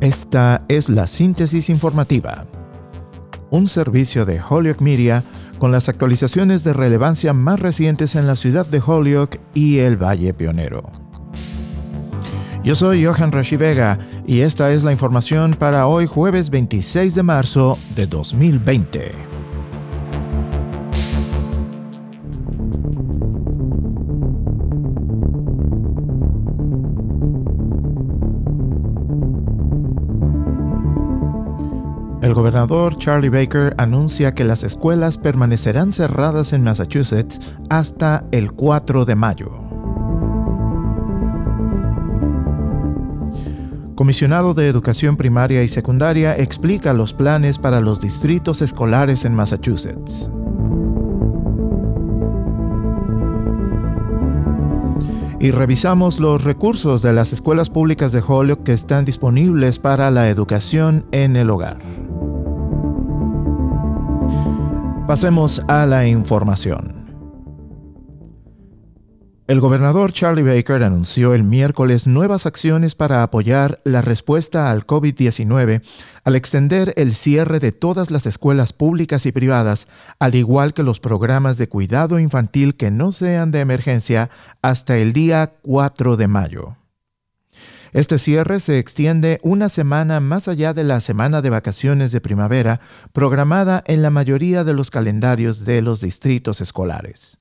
[0.00, 2.46] Esta es la síntesis informativa,
[3.50, 5.24] un servicio de Holyoke Media
[5.58, 10.32] con las actualizaciones de relevancia más recientes en la ciudad de Holyoke y el Valle
[10.32, 10.84] Pionero.
[12.64, 17.22] Yo soy Johan Rashi Vega y esta es la información para hoy jueves 26 de
[17.22, 19.29] marzo de 2020.
[32.30, 39.04] El gobernador Charlie Baker anuncia que las escuelas permanecerán cerradas en Massachusetts hasta el 4
[39.04, 39.50] de mayo.
[43.96, 50.30] Comisionado de Educación Primaria y Secundaria explica los planes para los distritos escolares en Massachusetts.
[55.40, 60.28] Y revisamos los recursos de las escuelas públicas de Holyoke que están disponibles para la
[60.28, 61.99] educación en el hogar.
[65.10, 67.10] Pasemos a la información.
[69.48, 75.82] El gobernador Charlie Baker anunció el miércoles nuevas acciones para apoyar la respuesta al COVID-19
[76.22, 79.88] al extender el cierre de todas las escuelas públicas y privadas,
[80.20, 84.30] al igual que los programas de cuidado infantil que no sean de emergencia,
[84.62, 86.76] hasta el día 4 de mayo.
[87.92, 92.80] Este cierre se extiende una semana más allá de la semana de vacaciones de primavera
[93.12, 97.38] programada en la mayoría de los calendarios de los distritos escolares.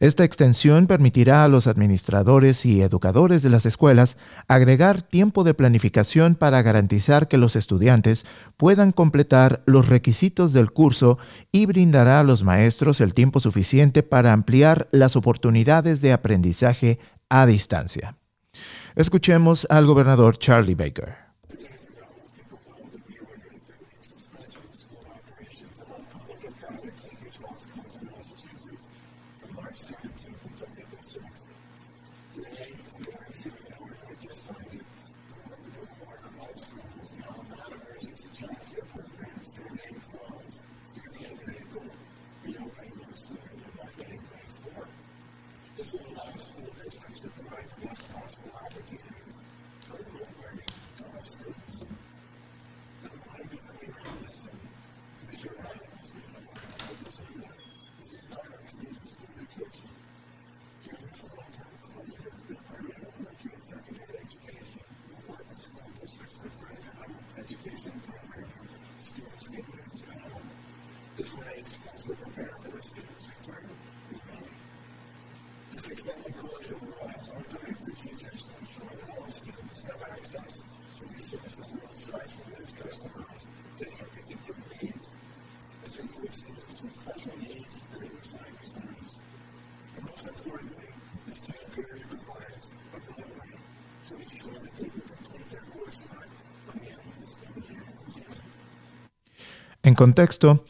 [0.00, 6.36] Esta extensión permitirá a los administradores y educadores de las escuelas agregar tiempo de planificación
[6.36, 8.24] para garantizar que los estudiantes
[8.56, 11.18] puedan completar los requisitos del curso
[11.50, 17.44] y brindará a los maestros el tiempo suficiente para ampliar las oportunidades de aprendizaje a
[17.46, 18.14] distancia.
[18.94, 21.27] Escuchemos al gobernador Charlie Baker.
[99.88, 100.66] En contexto,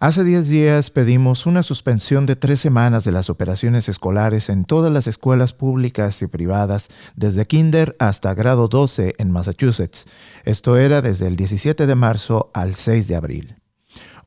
[0.00, 4.92] hace 10 días pedimos una suspensión de tres semanas de las operaciones escolares en todas
[4.92, 10.06] las escuelas públicas y privadas, desde kinder hasta grado 12 en Massachusetts.
[10.44, 13.65] Esto era desde el 17 de marzo al 6 de abril.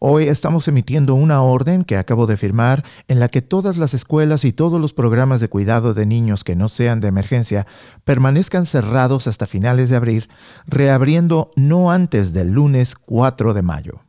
[0.02, 4.46] Hoy estamos emitiendo una orden que acabo de firmar en la que todas las escuelas
[4.46, 7.68] y todos los programas de cuidado de niños que no sean de emergencia
[8.06, 10.30] permanezcan cerrados hasta finales de abril,
[10.66, 14.00] reabriendo no antes del lunes 4 de mayo.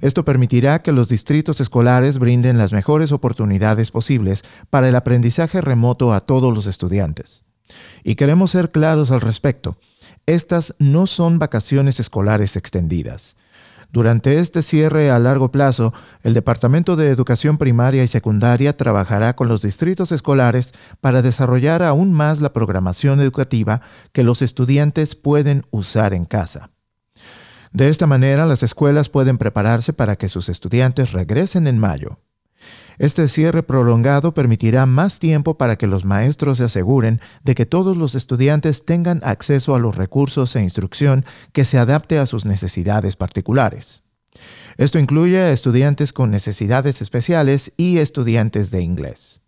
[0.00, 6.12] Esto permitirá que los distritos escolares brinden las mejores oportunidades posibles para el aprendizaje remoto
[6.12, 7.44] a todos los estudiantes.
[8.02, 9.76] Y queremos ser claros al respecto.
[10.26, 13.36] Estas no son vacaciones escolares extendidas.
[13.92, 15.92] Durante este cierre a largo plazo,
[16.22, 22.12] el Departamento de Educación Primaria y Secundaria trabajará con los distritos escolares para desarrollar aún
[22.12, 23.80] más la programación educativa
[24.12, 26.70] que los estudiantes pueden usar en casa.
[27.72, 32.18] De esta manera, las escuelas pueden prepararse para que sus estudiantes regresen en mayo.
[33.00, 37.96] Este cierre prolongado permitirá más tiempo para que los maestros se aseguren de que todos
[37.96, 43.16] los estudiantes tengan acceso a los recursos e instrucción que se adapte a sus necesidades
[43.16, 44.02] particulares.
[44.76, 49.40] Esto incluye a estudiantes con necesidades especiales y estudiantes de inglés.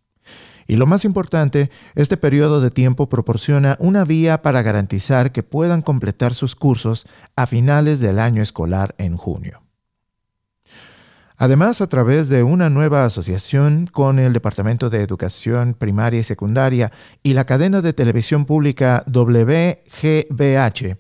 [0.66, 5.82] Y lo más importante, este periodo de tiempo proporciona una vía para garantizar que puedan
[5.82, 7.06] completar sus cursos
[7.36, 9.61] a finales del año escolar en junio.
[11.42, 16.92] Además, a través de una nueva asociación con el Departamento de Educación Primaria y Secundaria
[17.24, 20.98] y la cadena de televisión pública WGBH,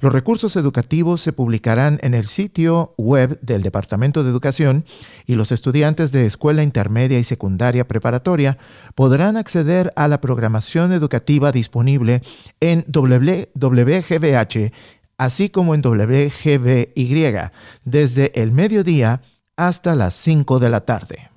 [0.00, 4.84] Los recursos educativos se publicarán en el sitio web del Departamento de Educación
[5.26, 8.58] y los estudiantes de escuela intermedia y secundaria preparatoria
[8.94, 12.22] podrán acceder a la programación educativa disponible
[12.60, 14.70] en WGBH,
[15.18, 17.50] así como en WGBY,
[17.84, 19.22] desde el mediodía
[19.56, 21.32] hasta las 5 de la tarde.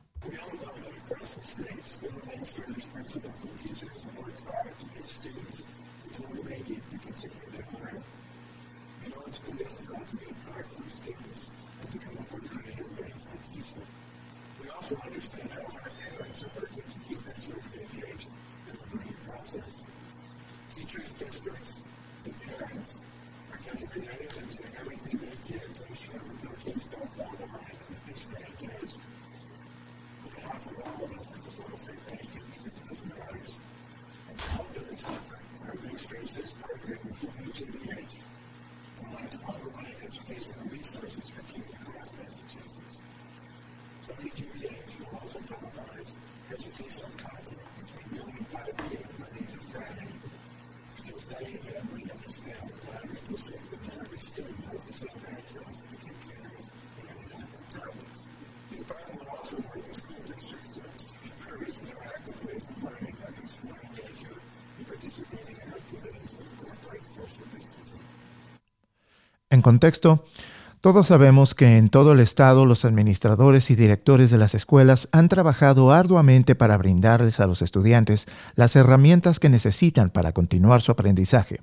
[69.54, 70.23] En contexto,
[70.79, 75.27] todos sabemos que en todo el estado los administradores y directores de las escuelas han
[75.27, 81.61] trabajado arduamente para brindarles a los estudiantes las herramientas que necesitan para continuar su aprendizaje.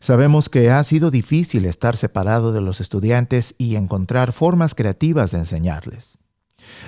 [0.00, 5.38] Sabemos que ha sido difícil estar separado de los estudiantes y encontrar formas creativas de
[5.38, 6.18] enseñarles.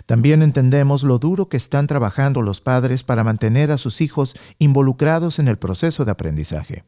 [0.06, 5.38] También entendemos lo duro que están trabajando los padres para mantener a sus hijos involucrados
[5.38, 6.82] en el proceso de aprendizaje.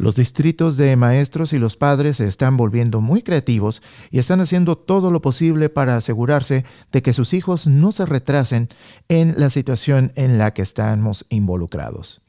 [0.00, 4.78] Los distritos de maestros y los padres se están volviendo muy creativos y están haciendo
[4.78, 8.70] todo lo posible para asegurarse de que sus hijos no se retrasen
[9.10, 12.22] en la situación en la que estamos involucrados.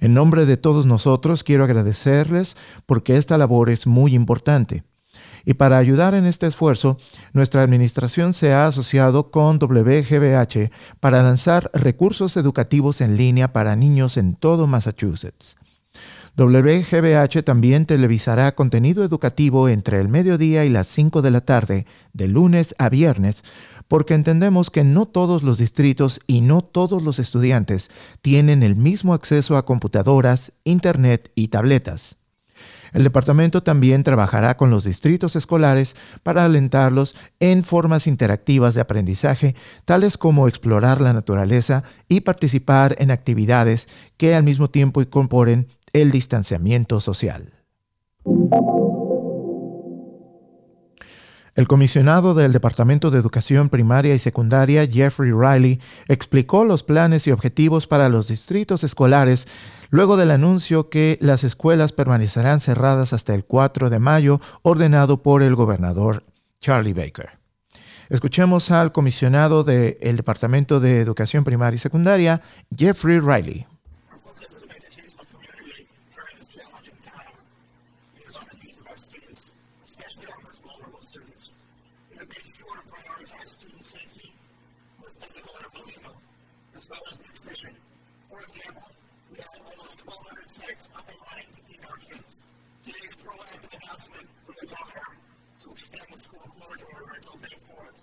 [0.00, 2.56] En nombre de todos nosotros quiero agradecerles
[2.86, 4.82] porque esta labor es muy importante.
[5.44, 6.98] Y para ayudar en este esfuerzo,
[7.32, 14.16] nuestra administración se ha asociado con WGBH para lanzar recursos educativos en línea para niños
[14.16, 15.56] en todo Massachusetts.
[16.36, 22.28] WGBH también televisará contenido educativo entre el mediodía y las 5 de la tarde, de
[22.28, 23.42] lunes a viernes,
[23.88, 27.90] porque entendemos que no todos los distritos y no todos los estudiantes
[28.20, 32.18] tienen el mismo acceso a computadoras, internet y tabletas.
[32.92, 39.54] El departamento también trabajará con los distritos escolares para alentarlos en formas interactivas de aprendizaje,
[39.84, 45.68] tales como explorar la naturaleza y participar en actividades que al mismo tiempo incorporen
[46.02, 47.54] el distanciamiento social.
[51.54, 57.30] El comisionado del Departamento de Educación Primaria y Secundaria, Jeffrey Riley, explicó los planes y
[57.30, 59.48] objetivos para los distritos escolares
[59.88, 65.42] luego del anuncio que las escuelas permanecerán cerradas hasta el 4 de mayo, ordenado por
[65.42, 66.24] el gobernador
[66.60, 67.38] Charlie Baker.
[68.10, 72.42] Escuchemos al comisionado del Departamento de Educación Primaria y Secundaria,
[72.76, 73.66] Jeffrey Riley.
[87.56, 88.84] For example,
[89.32, 92.36] we had almost 1,200 sites up and running between kids.
[92.84, 95.08] Today's proactive announcement from the governor
[95.64, 97.96] to extend the school closure order until May 4th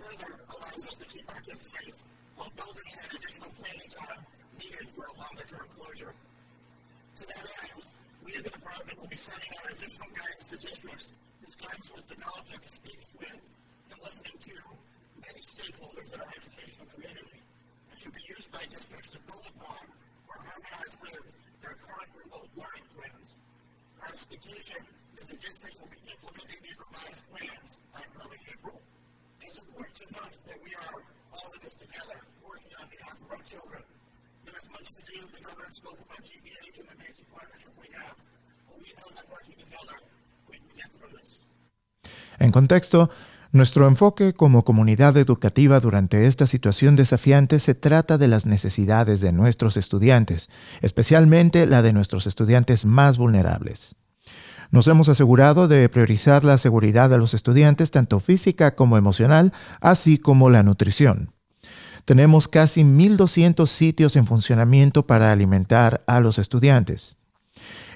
[0.00, 1.92] further allows us to keep our kids safe
[2.40, 4.24] while building in additional planning time
[4.56, 6.16] needed for a longer-term closure.
[6.16, 7.84] To that end,
[8.24, 11.12] we as a department will be sending out additional guidance to districts.
[11.44, 13.44] This guidance was developed after speaking with
[13.92, 14.56] and listening to
[15.20, 16.32] many stakeholders that are
[18.76, 19.16] districts
[21.00, 21.16] with
[21.62, 21.76] their
[22.60, 23.28] learning plans.
[24.02, 24.80] Our expectation
[25.16, 28.76] is districts will be implementing these revised plans by early April.
[29.40, 30.96] It's important to note that we are
[31.32, 33.82] all in this together, working on behalf of our children.
[34.72, 35.24] Much to do.
[36.26, 38.16] GPAs and the basic partnership we have,
[38.68, 39.96] but we know that working together,
[40.50, 41.38] we can get through this.
[42.40, 43.08] En contexto,
[43.52, 49.32] nuestro enfoque como comunidad educativa durante esta situación desafiante se trata de las necesidades de
[49.32, 50.48] nuestros estudiantes,
[50.82, 53.96] especialmente la de nuestros estudiantes más vulnerables.
[54.70, 60.18] Nos hemos asegurado de priorizar la seguridad de los estudiantes, tanto física como emocional, así
[60.18, 61.32] como la nutrición.
[62.04, 67.16] Tenemos casi 1.200 sitios en funcionamiento para alimentar a los estudiantes.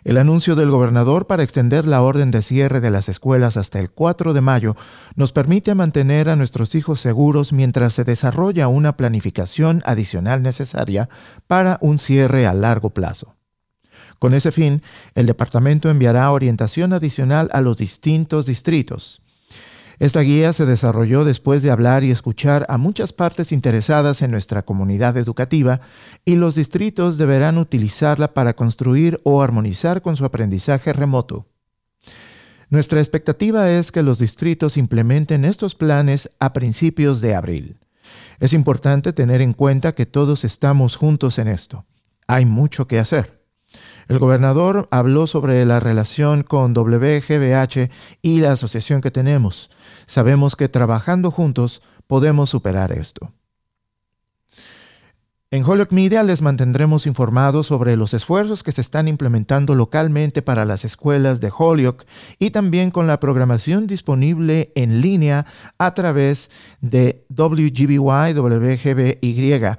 [0.02, 3.90] El anuncio del gobernador para extender la orden de cierre de las escuelas hasta el
[3.90, 4.76] 4 de mayo
[5.14, 11.09] nos permite mantener a nuestros hijos seguros mientras se desarrolla una planificación adicional necesaria
[11.47, 13.37] para un cierre a largo plazo.
[14.19, 14.83] Con ese fin,
[15.14, 19.23] el departamento enviará orientación adicional a los distintos distritos.
[20.00, 24.64] Esta guía se desarrolló después de hablar y escuchar a muchas partes interesadas en nuestra
[24.64, 25.83] comunidad educativa
[26.25, 31.49] y los distritos deberán utilizarla para construir o armonizar con su aprendizaje remoto.
[32.71, 37.76] Nuestra expectativa es que los distritos implementen estos planes a principios de abril.
[38.38, 41.85] Es importante tener en cuenta que todos estamos juntos en esto.
[42.26, 43.40] Hay mucho que hacer.
[44.09, 47.90] El gobernador habló sobre la relación con WGBH
[48.23, 49.71] y la asociación que tenemos.
[50.11, 53.33] Sabemos que trabajando juntos podemos superar esto.
[55.52, 60.64] En Holyoke Media les mantendremos informados sobre los esfuerzos que se están implementando localmente para
[60.64, 62.07] las escuelas de Holyoke
[62.40, 65.47] y también con la programación disponible en línea
[65.79, 66.50] a través
[66.81, 69.76] de WGBY, WGBY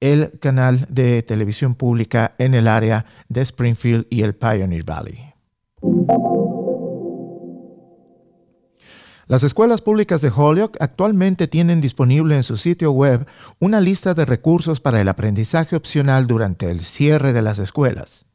[0.00, 5.35] el canal de televisión pública en el área de Springfield y el Pioneer Valley.
[9.28, 13.26] Las escuelas públicas de Holyoke actualmente tienen disponible en su sitio web
[13.58, 18.26] una lista de recursos para el aprendizaje opcional durante el cierre de las escuelas.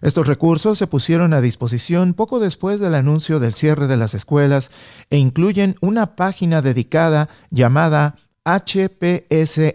[0.00, 4.70] Estos recursos se pusieron a disposición poco después del anuncio del cierre de las escuelas
[5.10, 9.74] e incluyen una página dedicada llamada hpsathome.com,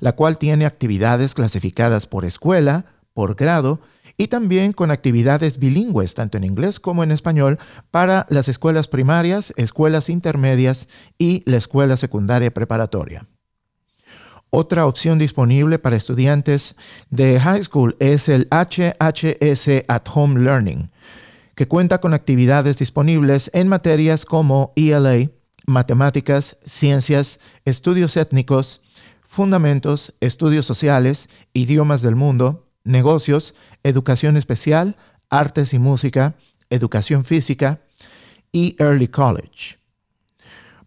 [0.00, 3.80] la cual tiene actividades clasificadas por escuela, por grado
[4.18, 7.58] y también con actividades bilingües, tanto en inglés como en español,
[7.92, 13.26] para las escuelas primarias, escuelas intermedias y la escuela secundaria preparatoria.
[14.50, 16.74] Otra opción disponible para estudiantes
[17.10, 20.90] de high school es el HHS at Home Learning,
[21.54, 25.30] que cuenta con actividades disponibles en materias como ELA,
[25.66, 28.80] matemáticas, ciencias, estudios étnicos,
[29.22, 34.96] fundamentos, estudios sociales, idiomas del mundo, negocios, educación especial,
[35.30, 36.34] artes y música,
[36.70, 37.80] educación física
[38.50, 39.78] y early college.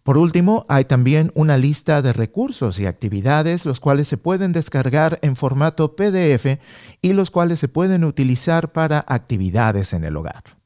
[0.04, 5.20] Por último, hay también una lista de recursos y actividades los cuales se pueden descargar
[5.22, 6.60] en formato PDF
[7.04, 10.61] y los cuales se pueden utilizar para actividades en el hogar.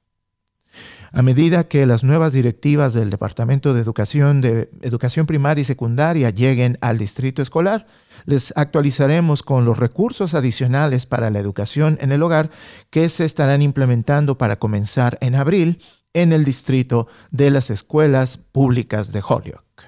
[1.16, 6.30] A medida que las nuevas directivas del Departamento de Educación de Educación Primaria y Secundaria
[6.30, 7.88] lleguen al distrito escolar,
[8.26, 12.50] les actualizaremos con los recursos adicionales para la educación en el hogar
[12.90, 15.80] que se estarán implementando para comenzar en abril
[16.14, 19.84] en el distrito de las escuelas públicas de Holyoke.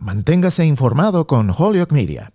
[0.00, 2.32] Manténgase informado con Holyoke Media.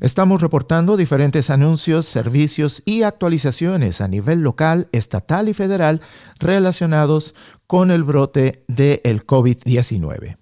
[0.00, 6.00] Estamos reportando diferentes anuncios, servicios y actualizaciones a nivel local, estatal y federal
[6.38, 7.34] relacionados
[7.66, 10.36] con el brote del el COVID-19.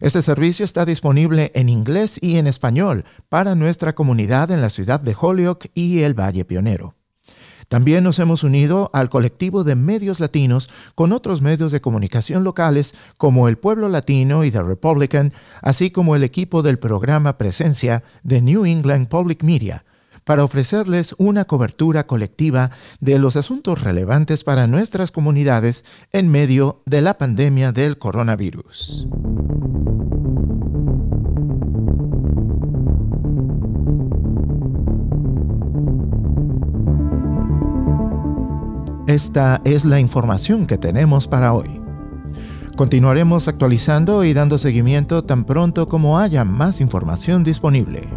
[0.00, 5.00] Este servicio está disponible en inglés y en español para nuestra comunidad en la ciudad
[5.00, 6.94] de Holyoke y el Valle Pionero.
[7.70, 12.96] También nos hemos unido al colectivo de medios latinos con otros medios de comunicación locales
[13.16, 18.42] como El Pueblo Latino y The Republican, así como el equipo del programa Presencia de
[18.42, 19.84] New England Public Media,
[20.24, 27.02] para ofrecerles una cobertura colectiva de los asuntos relevantes para nuestras comunidades en medio de
[27.02, 29.06] la pandemia del coronavirus.
[39.10, 41.80] Esta es la información que tenemos para hoy.
[42.76, 48.08] Continuaremos actualizando y dando seguimiento tan pronto como haya más información disponible.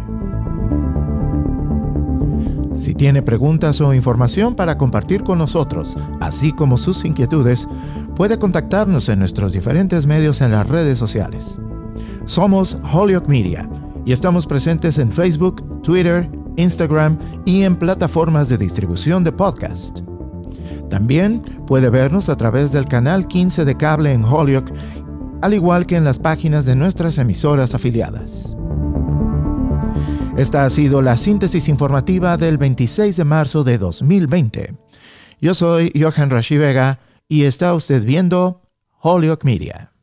[2.74, 7.66] Si tiene preguntas o información para compartir con nosotros, así como sus inquietudes,
[8.14, 11.58] puede contactarnos en nuestros diferentes medios en las redes sociales.
[12.24, 13.68] Somos Holyoke Media
[14.04, 20.13] y estamos presentes en Facebook, Twitter, Instagram y en plataformas de distribución de podcast.
[20.90, 24.72] También puede vernos a través del canal 15 de cable en Holyoke,
[25.42, 28.56] al igual que en las páginas de nuestras emisoras afiliadas.
[30.36, 34.74] Esta ha sido la síntesis informativa del 26 de marzo de 2020.
[35.40, 36.98] Yo soy Johan Rashi Vega
[37.28, 38.62] y está usted viendo
[39.00, 39.93] Holyoke Media.